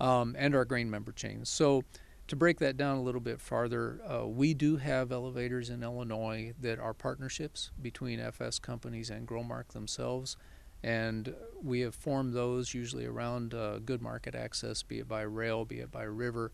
um, 0.00 0.34
and 0.38 0.54
our 0.54 0.64
grain 0.64 0.90
member 0.90 1.12
chains. 1.12 1.48
So, 1.48 1.84
to 2.28 2.34
break 2.34 2.58
that 2.58 2.76
down 2.76 2.96
a 2.96 3.02
little 3.02 3.20
bit 3.20 3.40
farther, 3.40 4.00
uh, 4.04 4.26
we 4.26 4.52
do 4.52 4.78
have 4.78 5.12
elevators 5.12 5.70
in 5.70 5.84
Illinois 5.84 6.54
that 6.60 6.80
are 6.80 6.92
partnerships 6.92 7.70
between 7.80 8.18
FS 8.18 8.58
companies 8.58 9.10
and 9.10 9.28
Growmark 9.28 9.68
themselves, 9.68 10.36
and 10.82 11.34
we 11.62 11.80
have 11.80 11.94
formed 11.94 12.34
those 12.34 12.74
usually 12.74 13.06
around 13.06 13.54
uh, 13.54 13.78
good 13.78 14.02
market 14.02 14.34
access, 14.34 14.82
be 14.82 14.98
it 14.98 15.08
by 15.08 15.22
rail, 15.22 15.64
be 15.64 15.78
it 15.78 15.92
by 15.92 16.02
river, 16.02 16.50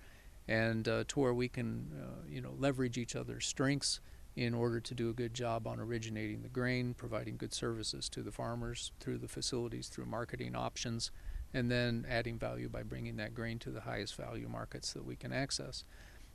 and 0.46 0.86
uh, 0.88 1.04
to 1.08 1.20
where 1.20 1.32
we 1.32 1.48
can, 1.48 1.90
uh, 1.98 2.26
you 2.28 2.42
know, 2.42 2.54
leverage 2.58 2.98
each 2.98 3.16
other's 3.16 3.46
strengths 3.46 4.00
in 4.36 4.54
order 4.54 4.80
to 4.80 4.94
do 4.94 5.08
a 5.10 5.12
good 5.12 5.32
job 5.32 5.66
on 5.66 5.78
originating 5.78 6.42
the 6.42 6.48
grain, 6.48 6.94
providing 6.94 7.36
good 7.36 7.52
services 7.52 8.08
to 8.08 8.22
the 8.22 8.32
farmers 8.32 8.92
through 9.00 9.18
the 9.18 9.28
facilities, 9.28 9.88
through 9.88 10.06
marketing 10.06 10.54
options 10.54 11.10
and 11.54 11.70
then 11.70 12.06
adding 12.08 12.38
value 12.38 12.68
by 12.68 12.82
bringing 12.82 13.16
that 13.16 13.34
grain 13.34 13.58
to 13.60 13.70
the 13.70 13.82
highest 13.82 14.16
value 14.16 14.48
markets 14.48 14.92
that 14.92 15.04
we 15.04 15.16
can 15.16 15.32
access. 15.32 15.84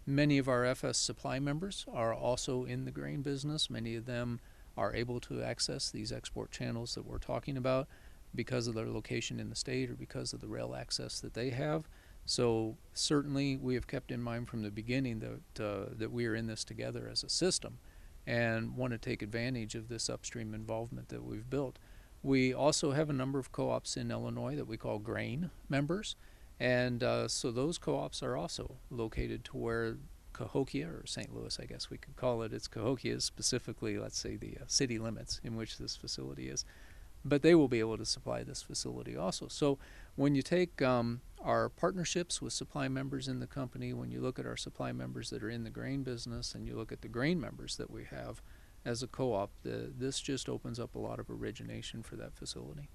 Many 0.06 0.38
of 0.38 0.48
our 0.48 0.64
FS 0.64 0.98
supply 0.98 1.40
members 1.40 1.86
are 1.92 2.14
also 2.14 2.64
in 2.64 2.86
the 2.86 2.92
grain 2.92 3.22
business. 3.22 3.70
Many 3.70 3.96
of 3.96 4.06
them 4.06 4.40
are 4.78 4.96
able 4.96 5.20
to 5.22 5.42
access 5.42 5.90
these 5.90 6.12
export 6.12 6.52
channels 6.52 6.96
that 6.96 7.06
we're 7.06 7.18
talking 7.18 7.58
about 7.58 7.88
because 8.36 8.68
of 8.68 8.76
their 8.76 8.88
location 8.88 9.40
in 9.40 9.50
the 9.50 9.56
state 9.56 9.90
or 9.90 9.96
because 9.96 10.32
of 10.32 10.40
the 10.40 10.48
rail 10.48 10.76
access 10.76 11.20
that 11.20 11.34
they 11.34 11.50
have. 11.50 11.90
So 12.26 12.78
certainly 12.94 13.58
we 13.58 13.74
have 13.76 13.88
kept 13.88 14.12
in 14.12 14.22
mind 14.22 14.48
from 14.48 14.62
the 14.62 14.70
beginning 14.70 15.20
that 15.20 15.64
uh, 15.64 15.86
that 15.98 16.12
we 16.12 16.26
are 16.26 16.36
in 16.36 16.48
this 16.48 16.64
together 16.64 17.10
as 17.10 17.24
a 17.24 17.30
system 17.30 17.80
and 18.28 18.76
want 18.76 18.92
to 18.92 18.98
take 18.98 19.22
advantage 19.22 19.76
of 19.76 19.88
this 19.88 20.10
upstream 20.10 20.54
involvement 20.54 21.08
that 21.10 21.24
we've 21.24 21.50
built. 21.50 21.80
We 22.28 22.54
also 22.54 22.92
have 22.92 23.10
a 23.10 23.14
number 23.14 23.40
of 23.40 23.54
co 23.54 23.70
ops 23.70 23.96
in 23.96 24.12
Illinois 24.12 24.58
that 24.58 24.68
we 24.68 24.76
call 24.76 25.00
grain 25.00 25.50
members. 25.70 26.18
And 26.60 27.02
uh, 27.02 27.30
so 27.30 27.52
those 27.52 27.78
co 27.78 27.96
ops 27.96 28.22
are 28.22 28.36
also 28.36 28.76
located 28.92 29.46
to 29.46 29.58
where 29.58 29.96
Cahokia, 30.34 30.90
or 30.90 31.06
St. 31.06 31.34
Louis, 31.34 31.58
I 31.58 31.64
guess 31.64 31.90
we 31.90 31.98
could 31.98 32.18
call 32.18 32.42
it, 32.42 32.52
it's 32.52 32.68
Cahokia, 32.68 33.22
specifically, 33.22 33.98
let's 33.98 34.20
say, 34.20 34.36
the 34.36 34.58
uh, 34.58 34.66
city 34.68 35.00
limits 35.00 35.40
in 35.42 35.56
which 35.56 35.78
this 35.78 35.96
facility 35.96 36.50
is. 36.50 36.66
But 37.24 37.44
they 37.44 37.56
will 37.56 37.70
be 37.70 37.80
able 37.80 37.98
to 37.98 38.06
supply 38.06 38.44
this 38.44 38.62
facility 38.62 39.16
also. 39.16 39.48
So 39.48 39.78
when 40.18 40.36
you 40.36 40.42
take 40.42 40.82
um, 40.82 41.22
our 41.42 41.70
partnerships 41.70 42.42
with 42.42 42.52
supply 42.52 42.90
members 42.90 43.30
in 43.30 43.40
the 43.40 43.48
company, 43.48 43.94
when 43.94 44.12
you 44.12 44.20
look 44.20 44.38
at 44.38 44.46
our 44.46 44.58
supply 44.58 44.92
members 44.92 45.30
that 45.30 45.44
are 45.44 45.50
in 45.50 45.64
the 45.64 45.70
grain 45.70 46.04
business, 46.04 46.54
and 46.54 46.68
you 46.68 46.76
look 46.76 46.92
at 46.92 47.04
the 47.04 47.08
grain 47.08 47.40
members 47.40 47.78
that 47.78 47.90
we 47.90 48.04
have, 48.04 48.42
as 48.86 49.04
a 49.04 49.08
co-op, 49.08 49.52
the, 49.64 49.92
this 49.98 50.20
just 50.20 50.48
opens 50.50 50.80
up 50.80 50.96
a 50.96 51.00
lot 51.00 51.20
of 51.20 51.30
origination 51.30 52.04
for 52.04 52.16
that 52.16 52.36
facility. 52.36 52.90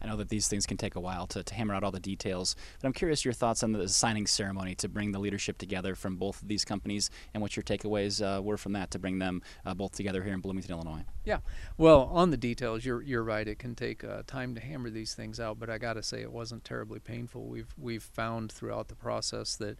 I 0.00 0.06
know 0.06 0.16
that 0.16 0.28
these 0.28 0.48
things 0.48 0.66
can 0.66 0.76
take 0.76 0.94
a 0.94 1.00
while 1.00 1.26
to, 1.28 1.42
to 1.42 1.54
hammer 1.54 1.74
out 1.74 1.82
all 1.82 1.90
the 1.90 2.00
details, 2.00 2.54
but 2.80 2.86
I'm 2.86 2.92
curious 2.92 3.24
your 3.24 3.32
thoughts 3.32 3.62
on 3.62 3.72
the 3.72 3.88
signing 3.88 4.26
ceremony 4.26 4.74
to 4.76 4.88
bring 4.88 5.12
the 5.12 5.18
leadership 5.18 5.58
together 5.58 5.94
from 5.94 6.16
both 6.16 6.42
of 6.42 6.48
these 6.48 6.64
companies 6.64 7.10
and 7.32 7.40
what 7.40 7.56
your 7.56 7.62
takeaways 7.62 8.20
uh, 8.20 8.42
were 8.42 8.56
from 8.56 8.72
that 8.72 8.90
to 8.90 8.98
bring 8.98 9.18
them 9.18 9.42
uh, 9.64 9.74
both 9.74 9.92
together 9.92 10.22
here 10.22 10.34
in 10.34 10.40
Bloomington, 10.40 10.72
Illinois. 10.72 11.04
Yeah, 11.24 11.38
well, 11.78 12.10
on 12.12 12.30
the 12.30 12.36
details, 12.36 12.84
you're 12.84 13.02
you're 13.02 13.24
right. 13.24 13.46
It 13.46 13.58
can 13.58 13.74
take 13.74 14.04
uh, 14.04 14.22
time 14.26 14.54
to 14.54 14.60
hammer 14.60 14.90
these 14.90 15.14
things 15.14 15.40
out, 15.40 15.58
but 15.58 15.70
I 15.70 15.78
got 15.78 15.94
to 15.94 16.02
say 16.02 16.20
it 16.20 16.32
wasn't 16.32 16.64
terribly 16.64 16.98
painful. 16.98 17.46
We've 17.46 17.74
we've 17.78 18.02
found 18.02 18.52
throughout 18.52 18.88
the 18.88 18.96
process 18.96 19.56
that 19.56 19.78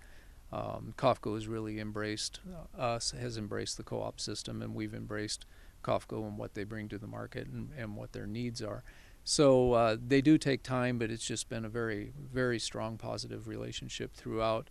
um, 0.53 0.95
COFCO 0.97 1.35
has 1.35 1.49
really 1.49 1.81
embraced 1.81 2.41
uh, 2.49 2.81
us, 2.81 3.11
has 3.13 3.37
embraced 3.37 3.77
the 3.77 3.83
co-op 3.83 4.21
system, 4.21 4.63
and 4.63 4.75
we've 4.75 4.95
embraced 4.95 5.45
COFCO 5.83 6.27
and 6.27 6.39
what 6.39 6.55
they 6.55 6.65
bring 6.65 6.89
to 6.89 6.99
the 6.99 7.07
market 7.07 7.47
and, 7.49 7.71
and 7.77 7.97
what 7.97 8.13
their 8.13 8.27
needs 8.27 8.63
are. 8.63 8.83
So 9.25 9.73
uh, 9.73 9.97
they 10.01 10.21
do 10.21 10.39
take 10.39 10.63
time, 10.63 10.99
but 10.99 11.11
it's 11.11 11.27
just 11.27 11.49
been 11.49 11.65
a 11.65 11.69
very, 11.69 12.13
very 12.33 12.61
strong 12.61 12.97
positive 12.97 13.49
relationship 13.49 14.15
throughout. 14.15 14.71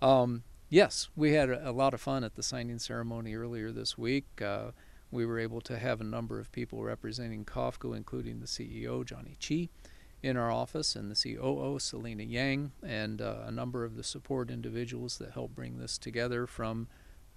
Um, 0.00 0.44
yes, 0.68 1.08
we 1.16 1.32
had 1.32 1.50
a, 1.50 1.70
a, 1.70 1.72
lot 1.72 1.92
of 1.92 2.00
fun 2.00 2.22
at 2.22 2.36
the 2.36 2.42
signing 2.42 2.78
ceremony 2.78 3.34
earlier 3.34 3.72
this 3.72 3.98
week. 3.98 4.26
Uh, 4.40 4.70
we 5.10 5.26
were 5.26 5.40
able 5.40 5.60
to 5.62 5.78
have 5.78 6.00
a 6.00 6.04
number 6.04 6.38
of 6.38 6.52
people 6.52 6.84
representing 6.84 7.44
COFCO, 7.44 7.96
including 7.96 8.38
the 8.38 8.46
CEO, 8.46 9.04
Johnny 9.04 9.36
Chi, 9.44 9.68
in 10.22 10.36
our 10.36 10.50
office, 10.50 10.96
and 10.96 11.10
the 11.10 11.36
COO, 11.36 11.78
Selena 11.78 12.22
Yang, 12.22 12.72
and 12.82 13.20
uh, 13.20 13.42
a 13.44 13.50
number 13.50 13.84
of 13.84 13.96
the 13.96 14.02
support 14.02 14.50
individuals 14.50 15.18
that 15.18 15.32
helped 15.32 15.54
bring 15.54 15.78
this 15.78 15.98
together 15.98 16.46
from 16.46 16.88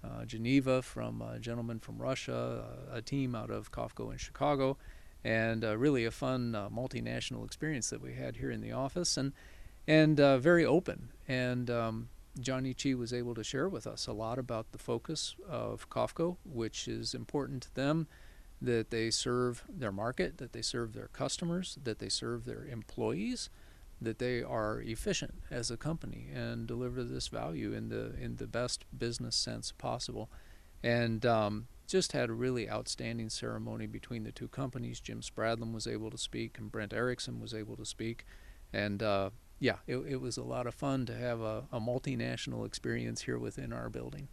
uh, 0.02 0.24
Geneva, 0.24 0.82
from 0.82 1.20
a 1.20 1.38
gentleman 1.38 1.78
from 1.78 1.98
Russia, 1.98 2.64
uh, 2.90 2.96
a 2.96 3.02
team 3.02 3.34
out 3.34 3.50
of 3.50 3.70
COFCO 3.70 4.10
in 4.12 4.18
Chicago 4.18 4.76
and 5.24 5.64
uh, 5.64 5.76
really 5.76 6.04
a 6.04 6.10
fun 6.10 6.54
uh, 6.54 6.68
multinational 6.68 7.44
experience 7.44 7.90
that 7.90 8.00
we 8.00 8.14
had 8.14 8.36
here 8.36 8.50
in 8.50 8.60
the 8.60 8.72
office, 8.72 9.16
and 9.16 9.32
and 9.86 10.20
uh, 10.20 10.38
very 10.38 10.64
open. 10.64 11.10
And 11.26 11.70
um, 11.70 12.08
Johnny 12.38 12.74
Chi 12.74 12.94
was 12.94 13.12
able 13.12 13.34
to 13.34 13.44
share 13.44 13.68
with 13.68 13.86
us 13.86 14.06
a 14.06 14.12
lot 14.12 14.38
about 14.38 14.72
the 14.72 14.78
focus 14.78 15.34
of 15.48 15.88
COFCO, 15.90 16.36
which 16.44 16.86
is 16.86 17.14
important 17.14 17.62
to 17.64 17.74
them, 17.74 18.06
that 18.62 18.90
they 18.90 19.10
serve 19.10 19.64
their 19.68 19.92
market, 19.92 20.38
that 20.38 20.52
they 20.52 20.62
serve 20.62 20.92
their 20.92 21.08
customers, 21.08 21.78
that 21.82 21.98
they 21.98 22.08
serve 22.08 22.44
their 22.44 22.64
employees, 22.64 23.48
that 24.00 24.18
they 24.18 24.42
are 24.42 24.80
efficient 24.80 25.42
as 25.50 25.70
a 25.70 25.76
company 25.76 26.28
and 26.34 26.66
deliver 26.66 27.02
this 27.02 27.28
value 27.28 27.72
in 27.72 27.88
the 27.88 28.14
in 28.20 28.36
the 28.36 28.46
best 28.46 28.84
business 28.96 29.36
sense 29.36 29.72
possible. 29.72 30.30
And 30.82 31.26
um, 31.26 31.66
just 31.86 32.12
had 32.12 32.30
a 32.30 32.32
really 32.32 32.70
outstanding 32.70 33.28
ceremony 33.28 33.86
between 33.86 34.24
the 34.24 34.32
two 34.32 34.48
companies. 34.48 35.00
Jim 35.00 35.20
Spradlin 35.20 35.72
was 35.72 35.86
able 35.86 36.10
to 36.10 36.18
speak, 36.18 36.56
and 36.58 36.70
Brent 36.70 36.94
Erickson 36.94 37.40
was 37.40 37.52
able 37.52 37.76
to 37.76 37.84
speak, 37.84 38.24
and 38.72 39.02
uh, 39.02 39.30
yeah, 39.58 39.76
it, 39.86 39.96
it, 39.96 40.20
was 40.20 40.38
a 40.38 40.42
lot 40.42 40.66
of 40.66 40.74
fun 40.74 41.04
to 41.06 41.14
have 41.14 41.40
a, 41.40 41.64
a, 41.70 41.78
multinational 41.78 42.64
experience 42.64 43.22
here 43.22 43.38
within 43.38 43.74
our 43.74 43.90
building. 43.90 44.28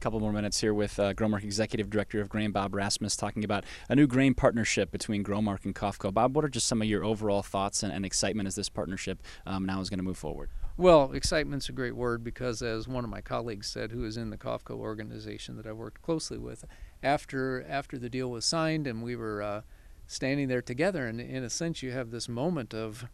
Couple 0.00 0.20
more 0.20 0.32
minutes 0.32 0.60
here 0.60 0.72
with 0.72 1.00
uh, 1.00 1.12
Growmark 1.12 1.42
Executive 1.42 1.90
Director 1.90 2.20
of 2.20 2.28
Grain, 2.28 2.52
Bob 2.52 2.72
Rasmus, 2.72 3.16
talking 3.16 3.42
about 3.42 3.64
a 3.88 3.96
new 3.96 4.06
grain 4.06 4.32
partnership 4.32 4.92
between 4.92 5.24
Growmark 5.24 5.64
and 5.64 5.74
COFCO. 5.74 6.14
Bob, 6.14 6.36
what 6.36 6.44
are 6.44 6.48
just 6.48 6.68
some 6.68 6.80
of 6.80 6.86
your 6.86 7.04
overall 7.04 7.42
thoughts 7.42 7.82
and, 7.82 7.92
and 7.92 8.06
excitement 8.06 8.46
as 8.46 8.54
this 8.54 8.68
partnership 8.68 9.20
um, 9.44 9.66
now 9.66 9.80
is 9.80 9.90
going 9.90 9.98
to 9.98 10.04
move 10.04 10.16
forward? 10.16 10.50
Well, 10.76 11.10
excitement's 11.12 11.68
a 11.68 11.72
great 11.72 11.96
word 11.96 12.22
because, 12.22 12.62
as 12.62 12.86
one 12.86 13.02
of 13.02 13.10
my 13.10 13.20
colleagues 13.20 13.66
said, 13.66 13.90
who 13.90 14.04
is 14.04 14.16
in 14.16 14.30
the 14.30 14.36
COFCO 14.36 14.76
organization 14.76 15.56
that 15.56 15.66
I 15.66 15.72
worked 15.72 16.00
closely 16.00 16.38
with, 16.38 16.64
after 17.02 17.66
after 17.68 17.98
the 17.98 18.08
deal 18.08 18.30
was 18.30 18.44
signed 18.44 18.86
and 18.86 19.02
we 19.02 19.16
were 19.16 19.42
uh, 19.42 19.62
standing 20.06 20.46
there 20.46 20.62
together, 20.62 21.08
and 21.08 21.20
in 21.20 21.42
a 21.42 21.50
sense, 21.50 21.82
you 21.82 21.90
have 21.90 22.12
this 22.12 22.28
moment 22.28 22.72
of 22.72 23.08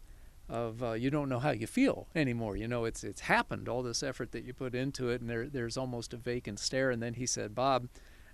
of 0.47 0.83
uh, 0.83 0.91
you 0.93 1.09
don't 1.09 1.29
know 1.29 1.39
how 1.39 1.51
you 1.51 1.67
feel 1.67 2.07
anymore. 2.15 2.55
You 2.55 2.67
know, 2.67 2.85
it's 2.85 3.03
it's 3.03 3.21
happened. 3.21 3.67
All 3.67 3.83
this 3.83 4.03
effort 4.03 4.31
that 4.31 4.43
you 4.43 4.53
put 4.53 4.75
into 4.75 5.09
it, 5.09 5.21
and 5.21 5.29
there 5.29 5.47
there's 5.47 5.77
almost 5.77 6.13
a 6.13 6.17
vacant 6.17 6.59
stare. 6.59 6.91
And 6.91 7.01
then 7.01 7.15
he 7.15 7.25
said, 7.25 7.55
"Bob, 7.55 7.87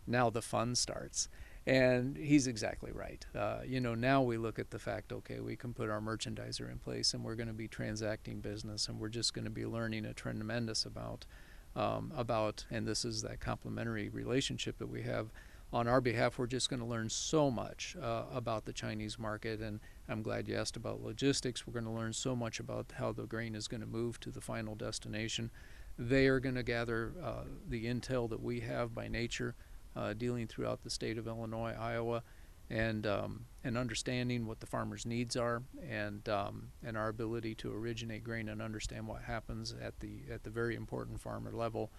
now 0.06 0.30
the 0.30 0.42
fun 0.42 0.76
starts." 0.76 1.30
And 1.66 2.18
he's 2.18 2.48
exactly 2.48 2.92
right. 2.92 3.24
Uh, 3.36 3.60
you 3.64 3.80
know, 3.80 3.94
now 3.94 4.24
we 4.24 4.38
look 4.38 4.58
at 4.58 4.72
the 4.72 4.80
fact, 4.80 5.14
okay, 5.14 5.40
we 5.40 5.56
can 5.56 5.76
put 5.76 5.92
our 5.92 6.02
merchandiser 6.02 6.72
in 6.72 6.80
place, 6.80 7.14
and 7.14 7.24
we're 7.24 7.36
going 7.36 7.50
to 7.50 7.54
be 7.54 7.68
transacting 7.68 8.40
business, 8.40 8.88
and 8.88 9.00
we're 9.00 9.10
just 9.10 9.36
going 9.36 9.46
to 9.46 9.52
be 9.52 9.68
learning 9.68 10.06
a 10.06 10.14
tremendous 10.14 10.88
amount 10.88 11.28
um, 11.76 12.12
about, 12.18 12.66
and 12.72 12.88
this 12.88 13.06
is 13.06 13.22
that 13.22 13.40
complementary 13.40 14.10
relationship 14.10 14.80
that 14.80 14.90
we 14.90 15.04
have. 15.04 15.32
On 15.74 15.88
our 15.88 16.02
behalf, 16.02 16.38
we're 16.38 16.48
just 16.48 16.70
going 16.70 16.82
to 16.82 16.86
learn 16.86 17.10
so 17.10 17.50
much 17.50 17.96
uh, 18.02 18.24
about 18.34 18.66
the 18.66 18.74
Chinese 18.74 19.18
market, 19.18 19.62
and 19.62 19.80
I'm 20.10 20.22
glad 20.22 20.50
you 20.50 20.56
asked 20.56 20.76
about 20.76 21.02
logistics. 21.02 21.66
We're 21.66 21.72
going 21.72 21.86
to 21.86 21.92
learn 21.92 22.12
so 22.12 22.36
much 22.36 22.60
about 22.60 22.92
how 22.98 23.14
the 23.14 23.24
grain 23.24 23.56
is 23.56 23.70
going 23.70 23.80
to 23.80 23.88
move 23.88 24.20
to 24.20 24.32
the 24.32 24.42
final 24.42 24.76
destination. 24.76 25.50
They 25.98 26.28
are 26.28 26.42
going 26.42 26.56
to 26.56 26.64
gather 26.64 27.14
uh, 27.24 27.44
the 27.70 27.86
intel 27.86 28.30
that 28.30 28.42
we 28.42 28.60
have 28.62 28.94
by 28.94 29.08
nature 29.08 29.56
uh, 29.96 30.14
dealing 30.14 30.48
throughout 30.48 30.84
the 30.84 30.90
state 30.90 31.18
of 31.18 31.26
Illinois, 31.26 31.74
Iowa, 31.80 32.24
and 32.70 33.08
um, 33.08 33.46
and 33.64 33.78
understanding 33.78 34.46
what 34.46 34.60
the 34.60 34.66
farmers' 34.66 35.06
needs 35.06 35.38
are, 35.38 35.64
and 35.90 36.28
um, 36.28 36.68
and 36.84 36.98
our 36.98 37.08
ability 37.08 37.56
to 37.56 37.74
originate 37.74 38.26
grain 38.26 38.50
and 38.50 38.62
understand 38.62 39.08
what 39.08 39.22
happens 39.22 39.74
at 39.82 39.98
the 40.02 40.24
at 40.30 40.44
the 40.44 40.50
very 40.50 40.76
important 40.76 41.22
farmer 41.22 41.52
level. 41.52 41.92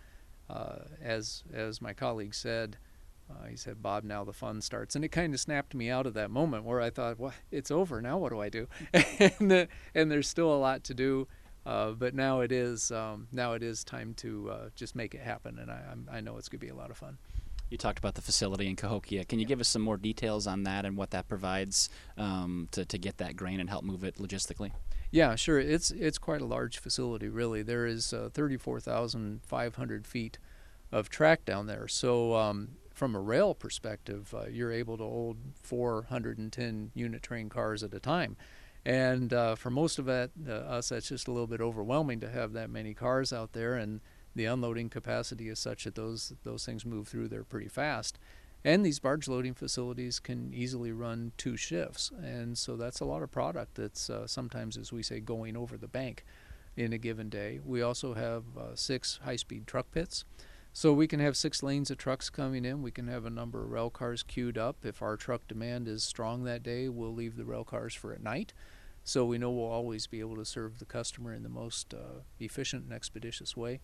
Uh, 0.50 0.80
as 1.00 1.44
as 1.54 1.80
my 1.80 1.94
colleague 1.94 2.34
said, 2.34 2.76
uh, 3.32 3.46
he 3.46 3.56
said, 3.56 3.82
"Bob, 3.82 4.04
now 4.04 4.24
the 4.24 4.32
fun 4.32 4.60
starts," 4.60 4.94
and 4.94 5.04
it 5.04 5.08
kind 5.08 5.32
of 5.34 5.40
snapped 5.40 5.74
me 5.74 5.90
out 5.90 6.06
of 6.06 6.14
that 6.14 6.30
moment 6.30 6.64
where 6.64 6.80
I 6.80 6.90
thought, 6.90 7.18
"Well, 7.18 7.34
it's 7.50 7.70
over 7.70 8.00
now. 8.00 8.18
What 8.18 8.30
do 8.30 8.40
I 8.40 8.48
do?" 8.48 8.68
and 8.92 9.50
the, 9.50 9.68
and 9.94 10.10
there's 10.10 10.28
still 10.28 10.52
a 10.52 10.58
lot 10.58 10.84
to 10.84 10.94
do. 10.94 11.28
Uh, 11.64 11.92
but 11.92 12.14
now 12.14 12.40
it 12.40 12.50
is 12.50 12.90
um, 12.90 13.28
now 13.30 13.52
it 13.52 13.62
is 13.62 13.84
time 13.84 14.14
to 14.14 14.50
uh, 14.50 14.68
just 14.74 14.96
make 14.96 15.14
it 15.14 15.20
happen, 15.20 15.58
and 15.58 15.70
I, 15.70 15.82
I 16.16 16.20
know 16.20 16.36
it's 16.36 16.48
going 16.48 16.58
to 16.58 16.66
be 16.66 16.70
a 16.70 16.74
lot 16.74 16.90
of 16.90 16.96
fun. 16.96 17.18
You 17.70 17.78
talked 17.78 17.98
about 17.98 18.16
the 18.16 18.20
facility 18.20 18.68
in 18.68 18.76
Cahokia. 18.76 19.24
Can 19.24 19.38
you 19.38 19.46
give 19.46 19.58
us 19.58 19.68
some 19.68 19.80
more 19.80 19.96
details 19.96 20.46
on 20.46 20.64
that 20.64 20.84
and 20.84 20.94
what 20.94 21.10
that 21.12 21.26
provides 21.26 21.88
um, 22.18 22.68
to, 22.72 22.84
to 22.84 22.98
get 22.98 23.16
that 23.16 23.34
grain 23.34 23.60
and 23.60 23.70
help 23.70 23.82
move 23.82 24.04
it 24.04 24.16
logistically? 24.16 24.72
Yeah, 25.10 25.36
sure. 25.36 25.58
It's 25.58 25.90
it's 25.90 26.18
quite 26.18 26.42
a 26.42 26.44
large 26.44 26.78
facility, 26.78 27.28
really. 27.28 27.62
There 27.62 27.86
is 27.86 28.12
uh, 28.12 28.28
34,500 28.32 30.06
feet 30.06 30.38
of 30.90 31.08
track 31.08 31.44
down 31.44 31.66
there. 31.66 31.88
So 31.88 32.34
um, 32.34 32.72
from 33.02 33.16
a 33.16 33.20
rail 33.20 33.52
perspective, 33.52 34.32
uh, 34.32 34.46
you're 34.48 34.70
able 34.70 34.96
to 34.96 35.02
hold 35.02 35.36
410 35.60 36.92
unit 36.94 37.20
train 37.20 37.48
cars 37.48 37.82
at 37.82 37.92
a 37.92 37.98
time. 37.98 38.36
And 38.84 39.32
uh, 39.32 39.56
for 39.56 39.70
most 39.70 39.98
of 39.98 40.08
it, 40.08 40.30
uh, 40.48 40.52
us, 40.52 40.90
that's 40.90 41.08
just 41.08 41.26
a 41.26 41.32
little 41.32 41.48
bit 41.48 41.60
overwhelming 41.60 42.20
to 42.20 42.30
have 42.30 42.52
that 42.52 42.70
many 42.70 42.94
cars 42.94 43.32
out 43.32 43.54
there. 43.54 43.74
And 43.74 44.02
the 44.36 44.44
unloading 44.44 44.88
capacity 44.88 45.48
is 45.48 45.58
such 45.58 45.82
that 45.82 45.96
those 45.96 46.32
those 46.44 46.64
things 46.64 46.86
move 46.86 47.08
through 47.08 47.26
there 47.26 47.42
pretty 47.42 47.66
fast. 47.66 48.20
And 48.64 48.86
these 48.86 49.00
barge 49.00 49.26
loading 49.26 49.54
facilities 49.54 50.20
can 50.20 50.54
easily 50.54 50.92
run 50.92 51.32
two 51.36 51.56
shifts, 51.56 52.12
and 52.22 52.56
so 52.56 52.76
that's 52.76 53.00
a 53.00 53.04
lot 53.04 53.24
of 53.24 53.32
product 53.32 53.74
that's 53.74 54.10
uh, 54.10 54.28
sometimes, 54.28 54.76
as 54.76 54.92
we 54.92 55.02
say, 55.02 55.18
going 55.18 55.56
over 55.56 55.76
the 55.76 55.88
bank 55.88 56.24
in 56.76 56.92
a 56.92 56.98
given 56.98 57.28
day. 57.28 57.58
We 57.64 57.82
also 57.82 58.14
have 58.14 58.44
uh, 58.56 58.76
six 58.76 59.18
high-speed 59.24 59.66
truck 59.66 59.90
pits, 59.90 60.24
so 60.72 60.92
we 60.92 61.06
can 61.06 61.20
have 61.20 61.36
six 61.36 61.62
lanes 61.62 61.90
of 61.90 61.98
trucks 61.98 62.30
coming 62.30 62.64
in. 62.64 62.82
We 62.82 62.90
can 62.90 63.08
have 63.08 63.26
a 63.26 63.30
number 63.30 63.62
of 63.62 63.70
rail 63.70 63.90
cars 63.90 64.22
queued 64.22 64.56
up. 64.56 64.84
If 64.84 65.02
our 65.02 65.16
truck 65.16 65.46
demand 65.46 65.86
is 65.86 66.02
strong 66.02 66.44
that 66.44 66.62
day, 66.62 66.88
we'll 66.88 67.14
leave 67.14 67.36
the 67.36 67.44
rail 67.44 67.64
cars 67.64 67.94
for 67.94 68.12
at 68.12 68.22
night. 68.22 68.52
So 69.04 69.24
we 69.24 69.36
know 69.36 69.50
we'll 69.50 69.66
always 69.66 70.06
be 70.06 70.20
able 70.20 70.36
to 70.36 70.44
serve 70.44 70.78
the 70.78 70.84
customer 70.84 71.34
in 71.34 71.42
the 71.42 71.48
most 71.48 71.92
uh, 71.92 72.20
efficient 72.38 72.84
and 72.84 72.92
expeditious 72.92 73.56
way. 73.56 73.80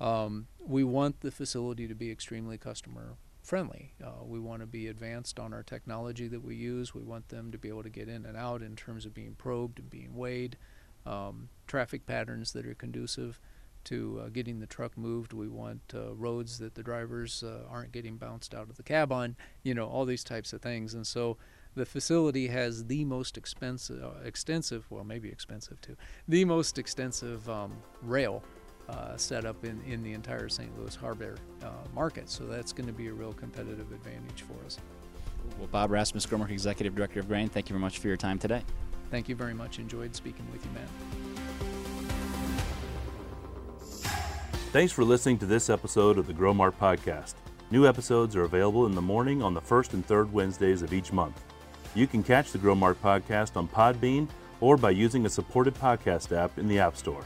Um, 0.00 0.46
we 0.58 0.84
want 0.84 1.20
the 1.20 1.30
facility 1.30 1.86
to 1.86 1.94
be 1.94 2.10
extremely 2.10 2.58
customer 2.58 3.16
friendly. 3.42 3.92
Uh, 4.02 4.24
we 4.24 4.38
want 4.38 4.60
to 4.60 4.66
be 4.66 4.86
advanced 4.86 5.38
on 5.38 5.52
our 5.52 5.62
technology 5.62 6.28
that 6.28 6.44
we 6.44 6.54
use. 6.54 6.94
We 6.94 7.02
want 7.02 7.28
them 7.28 7.50
to 7.50 7.58
be 7.58 7.68
able 7.68 7.82
to 7.82 7.90
get 7.90 8.08
in 8.08 8.24
and 8.24 8.36
out 8.36 8.62
in 8.62 8.76
terms 8.76 9.04
of 9.04 9.12
being 9.12 9.34
probed 9.34 9.80
and 9.80 9.90
being 9.90 10.16
weighed, 10.16 10.56
um, 11.04 11.48
traffic 11.66 12.06
patterns 12.06 12.52
that 12.52 12.66
are 12.66 12.74
conducive 12.74 13.40
to 13.84 14.22
uh, 14.24 14.28
getting 14.28 14.60
the 14.60 14.66
truck 14.66 14.96
moved. 14.96 15.32
We 15.32 15.48
want 15.48 15.80
uh, 15.94 16.14
roads 16.14 16.58
that 16.58 16.74
the 16.74 16.82
drivers 16.82 17.42
uh, 17.42 17.60
aren't 17.70 17.92
getting 17.92 18.16
bounced 18.16 18.54
out 18.54 18.68
of 18.68 18.76
the 18.76 18.82
cab 18.82 19.12
on, 19.12 19.36
you 19.62 19.74
know, 19.74 19.86
all 19.86 20.04
these 20.04 20.24
types 20.24 20.52
of 20.52 20.60
things. 20.62 20.94
And 20.94 21.06
so 21.06 21.36
the 21.74 21.86
facility 21.86 22.48
has 22.48 22.86
the 22.86 23.04
most 23.04 23.36
expensive, 23.36 24.02
uh, 24.02 24.24
extensive, 24.24 24.86
well, 24.90 25.04
maybe 25.04 25.28
expensive 25.28 25.80
too, 25.80 25.96
the 26.28 26.44
most 26.44 26.78
extensive 26.78 27.48
um, 27.48 27.72
rail 28.02 28.42
uh, 28.88 29.16
set 29.16 29.44
up 29.44 29.64
in, 29.64 29.80
in 29.86 30.02
the 30.02 30.12
entire 30.12 30.48
St. 30.48 30.76
Louis 30.78 30.94
Harbor 30.94 31.36
uh, 31.62 31.68
market. 31.94 32.28
So 32.28 32.44
that's 32.44 32.72
going 32.72 32.86
to 32.86 32.92
be 32.92 33.08
a 33.08 33.12
real 33.12 33.32
competitive 33.32 33.90
advantage 33.92 34.42
for 34.42 34.64
us. 34.66 34.78
Well, 35.58 35.68
Bob 35.68 35.90
Rasmus, 35.90 36.26
Growmark 36.26 36.50
Executive 36.50 36.94
Director 36.94 37.20
of 37.20 37.28
Grain, 37.28 37.48
thank 37.48 37.68
you 37.68 37.74
very 37.74 37.80
much 37.80 37.98
for 37.98 38.08
your 38.08 38.16
time 38.16 38.38
today. 38.38 38.62
Thank 39.10 39.28
you 39.28 39.34
very 39.34 39.54
much. 39.54 39.78
Enjoyed 39.78 40.14
speaking 40.14 40.46
with 40.52 40.64
you, 40.64 40.70
Matt. 40.72 41.31
Thanks 44.72 44.90
for 44.90 45.04
listening 45.04 45.36
to 45.40 45.44
this 45.44 45.68
episode 45.68 46.16
of 46.16 46.26
the 46.26 46.32
Growmark 46.32 46.72
Podcast. 46.80 47.34
New 47.70 47.86
episodes 47.86 48.34
are 48.34 48.44
available 48.44 48.86
in 48.86 48.94
the 48.94 49.02
morning 49.02 49.42
on 49.42 49.52
the 49.52 49.60
first 49.60 49.92
and 49.92 50.02
third 50.06 50.32
Wednesdays 50.32 50.80
of 50.80 50.94
each 50.94 51.12
month. 51.12 51.44
You 51.94 52.06
can 52.06 52.22
catch 52.22 52.52
the 52.52 52.58
Growmark 52.58 52.94
Podcast 52.94 53.58
on 53.58 53.68
Podbean 53.68 54.28
or 54.62 54.78
by 54.78 54.88
using 54.88 55.26
a 55.26 55.28
supported 55.28 55.74
podcast 55.74 56.34
app 56.34 56.58
in 56.58 56.68
the 56.68 56.78
App 56.78 56.96
Store. 56.96 57.22